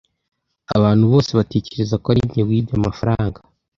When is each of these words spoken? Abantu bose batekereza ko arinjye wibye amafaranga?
Abantu 0.77 1.03
bose 1.11 1.31
batekereza 1.39 1.95
ko 2.01 2.07
arinjye 2.13 2.41
wibye 2.49 2.75
amafaranga? 2.79 3.39